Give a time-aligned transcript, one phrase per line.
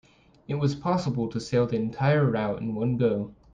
[0.47, 3.35] It was possible to sail the entire route in one go.